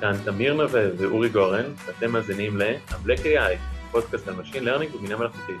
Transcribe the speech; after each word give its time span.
כאן 0.00 0.12
תמיר 0.24 0.54
נווה 0.54 0.82
ואורי 0.98 1.28
גורן, 1.28 1.64
ואתם 1.86 2.12
מאזינים 2.12 2.56
ל-Amlek 2.56 3.18
AI, 3.18 3.58
פודקאסט 3.90 4.28
על 4.28 4.34
Machine 4.34 4.62
Learning 4.62 4.96
ובינה 4.96 5.16
מלאכותית. 5.16 5.60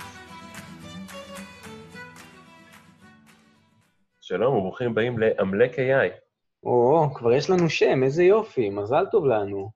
שלום 4.20 4.56
וברוכים 4.56 4.90
הבאים 4.90 5.18
ל-Amlek 5.18 5.74
AI. 5.74 6.20
או, 6.62 7.08
כבר 7.14 7.32
יש 7.32 7.50
לנו 7.50 7.70
שם, 7.70 8.02
איזה 8.02 8.24
יופי, 8.24 8.70
מזל 8.70 9.04
טוב 9.10 9.26
לנו. 9.26 9.70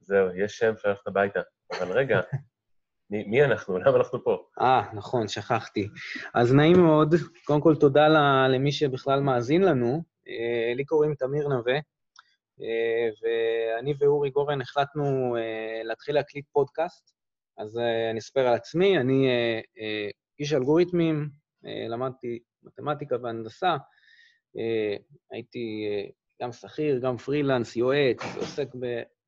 זהו, 0.00 0.28
יש 0.36 0.58
שם 0.58 0.72
של 0.76 0.88
ללכת 0.88 1.06
הביתה. 1.06 1.40
אבל 1.72 1.92
רגע, 1.92 2.20
מי, 3.10 3.24
מי 3.24 3.44
אנחנו? 3.44 3.78
למה 3.78 3.96
אנחנו 3.96 4.24
פה? 4.24 4.38
אה, 4.60 4.82
נכון, 4.92 5.28
שכחתי. 5.28 5.88
אז 6.34 6.54
נעים 6.54 6.80
מאוד, 6.82 7.14
קודם 7.44 7.60
כל 7.60 7.74
תודה 7.76 8.08
למי 8.48 8.72
שבכלל 8.72 9.20
מאזין 9.20 9.62
לנו. 9.62 10.02
אה, 10.28 10.74
לי 10.74 10.84
קוראים 10.84 11.14
תמיר 11.14 11.48
נווה, 11.48 11.78
ואני 13.22 13.94
ואורי 13.98 14.30
גורן 14.30 14.60
החלטנו 14.60 15.36
אה, 15.36 15.80
להתחיל 15.84 16.14
להקליט 16.14 16.44
פודקאסט. 16.52 17.14
אז 17.58 17.78
אני 18.10 18.18
אספר 18.18 18.46
על 18.46 18.54
עצמי, 18.54 18.98
אני 18.98 19.28
איש 20.38 20.52
אלגוריתמים, 20.52 21.28
למדתי 21.62 22.38
מתמטיקה 22.62 23.16
והנדסה, 23.22 23.76
הייתי 25.30 25.86
גם 26.42 26.52
שכיר, 26.52 26.98
גם 26.98 27.16
פרילנס, 27.16 27.76
יועץ, 27.76 28.18
עוסק 28.36 28.68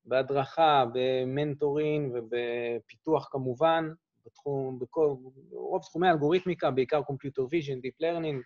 בהדרכה, 0.05 0.85
במנטורין 0.93 2.11
ובפיתוח 2.13 3.29
כמובן, 3.31 3.89
בתחום, 4.25 4.79
בכל, 4.79 5.15
רוב 5.51 5.81
תחומי 5.81 6.07
האלגוריתמיקה, 6.07 6.71
בעיקר 6.71 7.01
Computer 7.01 7.43
Vision, 7.51 7.77
Deep 7.85 8.03
Learning. 8.03 8.41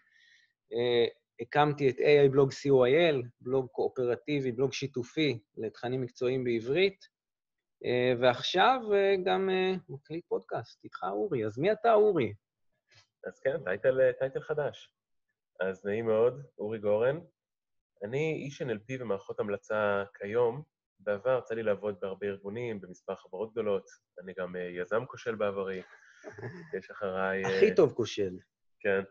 הקמתי 1.39 1.89
את 1.89 1.95
AI 1.97 2.31
blog 2.31 2.51
co.il, 2.51 3.27
בלוג 3.41 3.67
קואופרטיבי, 3.71 4.51
בלוג 4.51 4.73
שיתופי 4.73 5.39
לתכנים 5.57 6.01
מקצועיים 6.01 6.43
בעברית, 6.43 7.15
ועכשיו 8.19 8.79
גם 9.25 9.49
מקליט 9.89 10.25
פודקאסט 10.27 10.83
איתך, 10.83 11.03
אורי. 11.11 11.45
אז 11.45 11.57
מי 11.59 11.71
אתה, 11.71 11.93
אורי? 11.93 12.33
אז 13.25 13.39
כן, 13.39 13.63
title, 13.63 14.11
title 14.19 14.41
חדש. 14.41 14.93
אז 15.59 15.85
נעים 15.85 16.05
מאוד, 16.05 16.41
אורי 16.57 16.79
גורן. 16.79 17.19
אני 18.03 18.33
איש 18.45 18.61
NLP 18.61 19.01
ומערכות 19.01 19.39
המלצה 19.39 20.03
כיום, 20.13 20.63
בעבר 20.99 21.39
יצא 21.43 21.55
לי 21.55 21.63
לעבוד 21.63 21.95
בהרבה 22.01 22.27
ארגונים, 22.27 22.81
במספר 22.81 23.15
חברות 23.15 23.51
גדולות. 23.51 23.85
אני 24.23 24.33
גם 24.37 24.55
אה, 24.55 24.61
יזם 24.61 25.05
כושל 25.05 25.35
בעברי. 25.35 25.81
יש 26.77 26.91
אחריי... 26.91 27.45
הכי 27.45 27.69
אה, 27.69 27.75
טוב 27.75 27.93
כושל. 27.93 28.37
כן. 28.79 29.03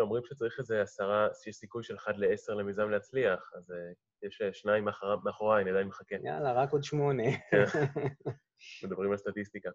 אומרים 0.00 0.22
שצריך 0.26 0.58
איזה 0.58 0.82
עשרה, 0.82 1.28
שיש 1.42 1.56
סיכוי 1.56 1.84
של 1.84 1.96
אחד 1.96 2.16
לעשר 2.16 2.54
למיזם 2.54 2.90
להצליח, 2.90 3.52
אז 3.56 3.70
uh, 3.70 4.26
יש 4.26 4.42
שניים 4.52 4.84
מאחוריי, 5.24 5.62
אני 5.62 5.70
עדיין 5.70 5.86
מחכה. 5.86 6.16
יאללה, 6.24 6.52
רק 6.52 6.72
עוד 6.72 6.84
שמונה. 6.84 7.22
כן. 7.50 7.64
מדברים 8.84 9.10
על 9.10 9.16
סטטיסטיקה. 9.16 9.70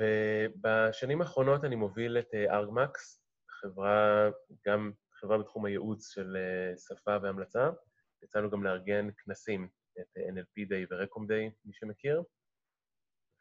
ובשנים 0.00 1.20
האחרונות 1.20 1.64
אני 1.64 1.76
מוביל 1.76 2.18
את 2.18 2.34
ארגמקס, 2.34 3.22
חברה, 3.50 4.30
גם 4.66 4.92
חברה 5.12 5.38
בתחום 5.38 5.64
הייעוץ 5.64 6.08
של 6.14 6.36
שפה 6.88 7.16
והמלצה. 7.22 7.70
יצאנו 8.22 8.50
גם 8.50 8.64
לארגן 8.64 9.08
כנסים 9.18 9.68
את 10.00 10.16
NLP 10.16 10.68
Day 10.68 10.86
ו-Recom 10.90 11.22
Day, 11.22 11.52
מי 11.64 11.72
שמכיר. 11.72 12.22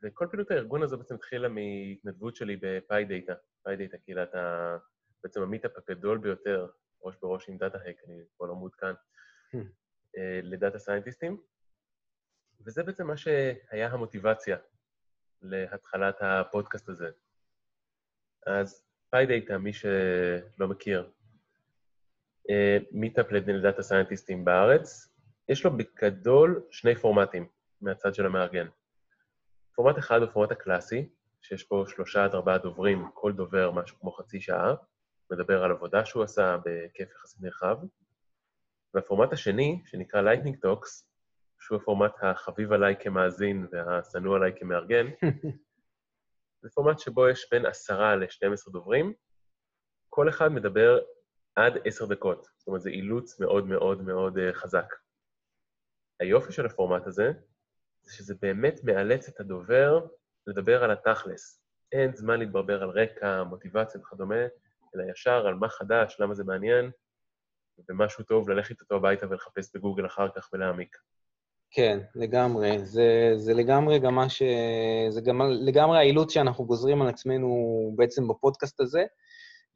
וכל 0.03 0.27
פעילות 0.31 0.51
הארגון 0.51 0.83
הזה 0.83 0.97
בעצם 0.97 1.15
התחילה 1.15 1.47
מהתנדבות 1.49 2.35
שלי 2.35 2.57
ב 2.61 2.70
PyData, 2.70 3.33
PyData 3.63 3.97
קהילת 3.97 4.35
ה... 4.35 4.77
בעצם 5.25 5.41
ה 5.41 5.45
meetup 5.45 5.71
הגדול 5.77 6.17
ביותר, 6.17 6.67
ראש 7.01 7.15
בראש 7.21 7.49
עם 7.49 7.57
DataHack, 7.57 7.95
אני 8.07 8.21
פה 8.37 8.47
לא 8.47 8.55
מעודכן, 8.55 8.93
hmm. 9.55 9.57
אה, 10.17 10.39
ל 10.43 10.50
data 10.50 10.79
scientistים. 10.79 11.41
וזה 12.65 12.83
בעצם 12.83 13.07
מה 13.07 13.17
שהיה 13.17 13.87
המוטיבציה 13.91 14.57
להתחלת 15.41 16.15
הפודקאסט 16.21 16.89
הזה. 16.89 17.09
אז 18.45 18.85
PyData, 19.09 19.57
מי 19.57 19.73
שלא 19.73 20.67
מכיר, 20.67 21.11
meetup 22.91 23.31
ל 23.31 23.41
data 23.41 23.83
scientistים 23.83 24.45
בארץ, 24.45 25.15
יש 25.49 25.65
לו 25.65 25.71
בגדול 25.77 26.63
שני 26.71 26.95
פורמטים 26.95 27.47
מהצד 27.81 28.15
של 28.15 28.25
המארגן. 28.25 28.67
פורמט 29.75 29.97
אחד 29.97 30.21
הוא 30.21 30.29
פורמט 30.29 30.51
הקלאסי, 30.51 31.09
שיש 31.41 31.63
פה 31.63 31.83
שלושה 31.87 32.23
עד 32.23 32.35
ארבעה 32.35 32.57
דוברים, 32.57 33.09
כל 33.13 33.33
דובר 33.33 33.71
משהו 33.71 33.99
כמו 33.99 34.11
חצי 34.11 34.41
שעה, 34.41 34.75
מדבר 35.31 35.63
על 35.63 35.71
עבודה 35.71 36.05
שהוא 36.05 36.23
עשה 36.23 36.57
בהיקף 36.65 37.11
יחסית 37.15 37.41
נרחב. 37.41 37.77
והפורמט 38.93 39.33
השני, 39.33 39.81
שנקרא 39.85 40.21
Lightning 40.21 40.55
Talks, 40.65 41.05
שהוא 41.59 41.77
הפורמט 41.77 42.11
החביב 42.21 42.71
עליי 42.71 42.95
כמאזין 42.99 43.67
והשנוא 43.71 44.35
עליי 44.35 44.51
כמארגן, 44.59 45.05
זה 46.61 46.69
פורמט 46.73 46.99
שבו 46.99 47.29
יש 47.29 47.47
בין 47.51 47.65
עשרה 47.65 48.15
ל-12 48.15 48.71
דוברים, 48.71 49.13
כל 50.09 50.29
אחד 50.29 50.47
מדבר 50.47 50.99
עד 51.55 51.73
עשר 51.85 52.05
דקות. 52.05 52.47
זאת 52.57 52.67
אומרת, 52.67 52.81
זה 52.81 52.89
אילוץ 52.89 53.39
מאוד 53.39 53.67
מאוד 53.67 54.01
מאוד 54.01 54.37
uh, 54.37 54.53
חזק. 54.53 54.93
היופי 56.19 56.51
של 56.51 56.65
הפורמט 56.65 57.07
הזה, 57.07 57.31
זה 58.01 58.13
שזה 58.13 58.35
באמת 58.41 58.79
מאלץ 58.83 59.27
את 59.29 59.39
הדובר 59.39 60.05
לדבר 60.47 60.83
על 60.83 60.91
התכלס. 60.91 61.61
אין 61.91 62.15
זמן 62.15 62.39
להתברבר 62.39 62.83
על 62.83 62.89
רקע, 62.89 63.43
מוטיבציה 63.43 64.01
וכדומה, 64.01 64.45
אלא 64.95 65.03
ישר 65.11 65.47
על 65.47 65.53
מה 65.53 65.69
חדש, 65.69 66.17
למה 66.19 66.33
זה 66.33 66.43
מעניין, 66.43 66.91
ומשהו 67.89 68.23
טוב 68.23 68.49
ללכת 68.49 68.81
איתו 68.81 68.95
הביתה 68.95 69.25
ולחפש 69.29 69.75
בגוגל 69.75 70.05
אחר 70.05 70.27
כך 70.35 70.49
ולהעמיק. 70.53 70.97
כן, 71.71 71.99
לגמרי. 72.15 72.85
זה, 72.85 73.33
זה 73.35 73.53
לגמרי 73.53 73.99
גם 73.99 74.15
מה 74.15 74.29
ש... 74.29 74.41
זה 75.09 75.21
גם 75.21 75.41
לגמרי 75.41 75.97
האילוץ 75.97 76.33
שאנחנו 76.33 76.65
גוזרים 76.65 77.01
על 77.01 77.07
עצמנו 77.07 77.47
בעצם 77.95 78.27
בפודקאסט 78.27 78.81
הזה. 78.81 79.05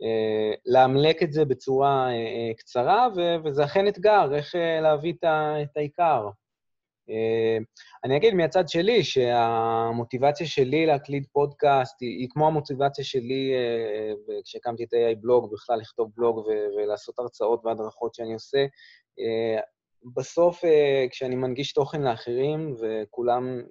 אה, 0.03 0.56
לאמלק 0.66 1.24
את 1.24 1.31
זה 1.31 1.46
בצורה 1.46 2.07
אה, 2.07 2.12
אה, 2.12 2.53
קצרה, 2.57 3.07
וזה 3.46 3.66
אכן 3.66 3.88
אתגר, 3.88 4.36
איך 4.36 4.56
להביא 4.81 5.13
את 5.24 5.78
העיקר. 5.78 6.30
אני 8.03 8.18
אגיד 8.18 8.34
מהצד 8.34 8.70
שלי 8.70 9.03
שהמוטיבציה 9.03 10.47
שלי 10.47 10.86
להקליד 10.86 11.25
פודקאסט 11.34 12.02
היא, 12.02 12.20
היא 12.20 12.28
כמו 12.30 12.47
המוטיבציה 12.47 13.06
שלי 13.06 13.53
כשהקמתי 14.46 14.84
את 14.84 14.94
AI 14.94 15.16
בלוג, 15.22 15.53
בכלל 15.53 15.80
לכתוב 15.80 16.12
בלוג 16.18 16.48
ולעשות 16.78 17.19
הרצאות 17.19 17.66
והדרכות 17.66 18.14
שאני 18.14 18.34
עושה. 18.34 18.66
בסוף, 20.16 20.62
כשאני 21.12 21.36
מנגיש 21.36 21.74
תוכן 21.74 22.02
לאחרים, 22.02 22.75
וכולם, 22.81 23.62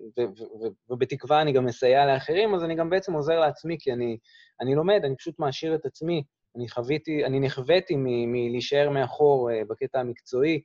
ובתקווה 0.91 1.43
אני 1.43 1.53
גם 1.53 1.65
מסייע 1.65 2.07
לאחרים, 2.07 2.55
אז 2.55 2.65
אני 2.65 2.75
גם 2.75 2.91
בעצם 2.91 3.13
עוזר 3.13 3.41
לעצמי, 3.41 3.77
כי 3.81 3.93
אני, 3.93 4.19
אני 4.61 4.75
לומד, 4.75 5.01
אני 5.05 5.17
פשוט 5.17 5.39
מעשיר 5.39 5.75
את 5.75 5.87
עצמי. 5.87 6.23
אני 6.57 6.69
חוויתי, 6.69 7.25
אני 7.25 7.41
נכוויתי 7.41 7.95
מלהישאר 8.27 8.91
מאחור 8.91 9.51
בקטע 9.69 10.01
המקצועי, 10.01 10.61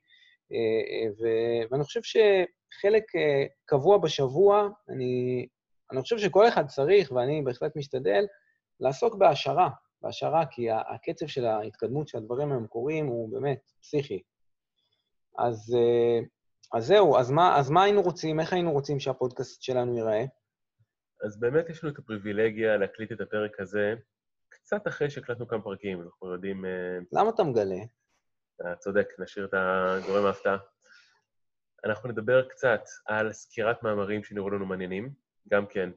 ואני 1.72 1.84
חושב 1.84 2.02
שחלק 2.04 3.04
קבוע 3.66 3.98
בשבוע, 3.98 4.70
אני, 4.90 5.48
אני 5.92 6.02
חושב 6.02 6.18
שכל 6.18 6.48
אחד 6.48 6.68
צריך, 6.68 7.12
ואני 7.12 7.42
בהחלט 7.42 7.76
משתדל, 7.76 8.26
לעסוק 8.80 9.16
בהעשרה, 9.16 9.70
בהעשרה, 10.02 10.46
כי 10.52 10.68
הקצב 10.72 11.28
של 11.28 11.46
ההתקדמות 11.46 12.08
של 12.08 12.18
הדברים 12.18 12.52
היום 12.52 12.68
קורים 12.68 13.06
הוא 13.06 13.32
באמת 13.32 13.72
פסיכי. 13.82 14.22
אז, 15.38 15.76
אז 16.74 16.86
זהו, 16.86 17.18
אז 17.18 17.32
מה, 17.32 17.60
אז 17.60 17.70
מה 17.70 17.84
היינו 17.84 18.02
רוצים, 18.02 18.40
איך 18.40 18.54
היינו 18.54 18.72
רוצים 18.72 19.00
שהפודקאסט 19.00 19.62
שלנו 19.62 19.98
ייראה? 19.98 20.26
אז 21.26 21.40
באמת 21.40 21.70
יש 21.70 21.84
לנו 21.84 21.94
את 21.94 22.00
הפריבילגיה 22.00 22.78
להקליט 22.78 23.12
את 23.12 23.22
הפרק 23.22 23.60
הזה 23.60 23.94
קצת 24.50 24.88
אחרי 24.88 25.10
שהקלטנו 25.10 25.48
כמה 25.48 25.62
פרקים, 25.62 26.02
אנחנו 26.02 26.34
יודעים... 26.34 26.66
למה 27.12 27.30
אתה 27.30 27.44
מגלה? 27.44 27.80
אתה 28.56 28.76
צודק, 28.76 29.08
נשאיר 29.20 29.46
את 29.46 29.54
הגורם 29.54 30.26
ההפתעה. 30.26 30.58
אנחנו 31.86 32.10
נדבר 32.10 32.50
קצת 32.50 32.82
על 33.06 33.34
סקירת 33.34 33.84
מאמרים 33.84 34.24
שנראו 34.24 34.50
לנו 34.50 34.66
מעניינים, 34.66 35.14
גם 35.48 35.66
כן, 35.68 35.90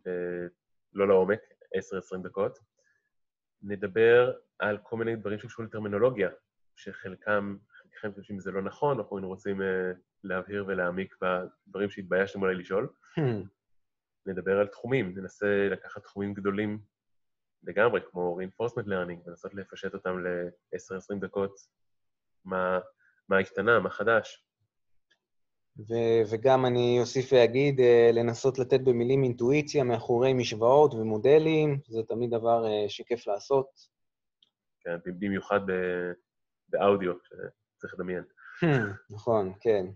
לא 0.92 1.08
לעומק, 1.08 1.40
10-20 2.16 2.22
דקות. 2.22 2.58
נדבר 3.62 4.32
על 4.58 4.78
כל 4.82 4.96
מיני 4.96 5.16
דברים 5.16 5.38
שקשורים 5.38 5.68
לטרמינולוגיה, 5.68 6.30
שחלקם, 6.76 7.56
חלקכם 7.70 8.12
חושבים 8.14 8.40
שזה 8.40 8.50
לא 8.50 8.62
נכון, 8.62 8.98
אנחנו 8.98 9.16
היינו 9.16 9.28
רוצים 9.28 9.60
להבהיר 10.24 10.64
ולהעמיק 10.66 11.16
בדברים 11.20 11.90
שהתביישתם 11.90 12.42
אולי 12.42 12.54
לשאול. 12.54 12.88
Hmm. 13.18 13.22
נדבר 14.26 14.60
על 14.60 14.66
תחומים, 14.66 15.18
ננסה 15.18 15.68
לקחת 15.70 16.02
תחומים 16.02 16.34
גדולים 16.34 16.78
לגמרי, 17.62 18.00
כמו 18.10 18.38
reinforcement 18.40 18.86
learning, 18.86 19.26
ולנסות 19.26 19.54
לפשט 19.54 19.94
אותם 19.94 20.26
ל-10-20 20.26 21.20
דקות, 21.20 21.54
מה, 22.46 22.78
מה 23.28 23.38
השתנה, 23.38 23.80
מה 23.80 23.90
חדש. 23.90 24.42
ו- 25.78 26.22
וגם 26.30 26.66
אני 26.66 26.98
אוסיף 27.00 27.32
ואגיד, 27.32 27.80
uh, 27.80 28.12
לנסות 28.12 28.58
לתת 28.58 28.80
במילים 28.80 29.22
אינטואיציה 29.22 29.84
מאחורי 29.84 30.32
משוואות 30.32 30.94
ומודלים, 30.94 31.80
זה 31.88 32.02
תמיד 32.02 32.30
דבר 32.30 32.64
uh, 32.64 32.88
שכיף 32.88 33.26
לעשות. 33.26 33.66
כן, 34.80 34.96
במיוחד 35.18 35.60
באודיו, 36.68 37.12
שצריך 37.22 37.94
לדמיין. 37.94 38.22
נכון, 39.10 39.52
כן. 39.60 39.86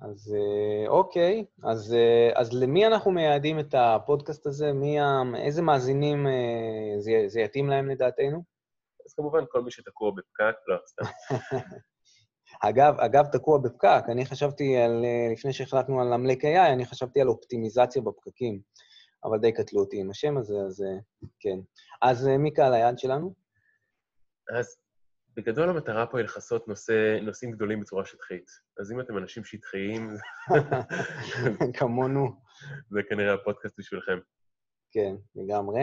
אז 0.00 0.34
אה, 0.34 0.88
אוקיי, 0.88 1.44
אז, 1.62 1.94
אה, 1.94 2.40
אז 2.40 2.62
למי 2.62 2.86
אנחנו 2.86 3.10
מייעדים 3.10 3.60
את 3.60 3.74
הפודקאסט 3.78 4.46
הזה? 4.46 4.72
מי, 4.72 4.98
איזה 5.36 5.62
מאזינים 5.62 6.26
אה, 6.26 7.00
זה, 7.00 7.12
זה 7.26 7.40
יתאים 7.40 7.68
להם 7.68 7.88
לדעתנו? 7.88 8.42
אז 9.08 9.14
כמובן 9.14 9.44
כל 9.48 9.62
מי 9.62 9.70
שתקוע 9.70 10.10
בפקק, 10.10 10.54
לא, 10.66 10.76
סתם. 10.86 11.04
אגב, 12.68 13.00
אגב, 13.00 13.24
תקוע 13.32 13.58
בפקק, 13.58 14.02
אני 14.08 14.26
חשבתי 14.26 14.76
על, 14.76 15.04
לפני 15.32 15.52
שהחלטנו 15.52 16.00
על 16.00 16.12
עמלק 16.12 16.44
AI, 16.44 16.72
אני 16.72 16.86
חשבתי 16.86 17.20
על 17.20 17.28
אופטימיזציה 17.28 18.02
בפקקים, 18.02 18.60
אבל 19.24 19.38
די 19.38 19.52
קטלו 19.52 19.80
אותי 19.80 20.00
עם 20.00 20.10
השם 20.10 20.36
הזה, 20.38 20.54
אז 20.66 20.84
כן. 21.40 21.58
אז 22.02 22.26
מי 22.26 22.54
קהל 22.54 22.74
היעד 22.74 22.98
שלנו? 22.98 23.34
אז 24.58 24.76
בגדול 25.36 25.68
המטרה 25.70 26.06
פה 26.06 26.18
היא 26.18 26.24
לכסות 26.24 26.68
נושא, 26.68 27.18
נושאים 27.22 27.50
גדולים 27.50 27.80
בצורה 27.80 28.04
שטחית. 28.04 28.50
אז 28.80 28.92
אם 28.92 29.00
אתם 29.00 29.18
אנשים 29.18 29.44
שטחיים... 29.44 30.14
כמונו. 31.78 32.28
זה 32.90 33.00
כנראה 33.08 33.34
הפודקאסט 33.34 33.78
בשבילכם. 33.78 34.18
כן, 34.90 35.14
לגמרי. 35.36 35.80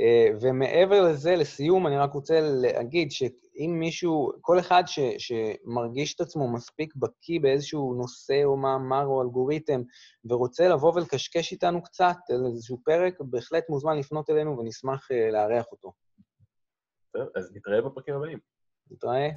אה, 0.00 0.28
ומעבר 0.40 1.02
לזה, 1.02 1.36
לסיום, 1.36 1.86
אני 1.86 1.98
רק 1.98 2.12
רוצה 2.12 2.40
להגיד 2.40 3.10
שאם 3.10 3.76
מישהו, 3.78 4.32
כל 4.40 4.58
אחד 4.58 4.82
ש, 4.86 4.98
שמרגיש 5.18 6.14
את 6.14 6.20
עצמו 6.20 6.52
מספיק 6.52 6.94
בקיא 6.96 7.40
באיזשהו 7.40 7.94
נושא 7.94 8.44
או 8.44 8.56
מאמר 8.56 9.06
או 9.06 9.22
אלגוריתם, 9.22 9.82
ורוצה 10.24 10.68
לבוא 10.68 10.92
ולקשקש 10.94 11.52
איתנו 11.52 11.82
קצת 11.82 12.16
על 12.28 12.46
איזשהו 12.46 12.80
פרק, 12.84 13.14
בהחלט 13.20 13.64
מוזמן 13.68 13.98
לפנות 13.98 14.30
אלינו 14.30 14.58
ונשמח 14.58 15.08
אה, 15.12 15.30
לארח 15.30 15.66
אותו. 15.72 15.92
טוב, 17.12 17.28
אז 17.36 17.52
נתראה 17.54 17.82
בפרקים 17.82 18.14
הבאים. 18.14 18.38
נתראה. 18.90 19.28